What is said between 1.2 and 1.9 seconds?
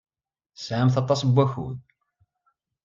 n wakud.